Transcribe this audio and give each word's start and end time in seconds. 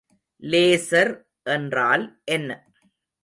Laser 0.43 1.11
என்றால் 1.43 2.05
என்ன? 2.23 2.49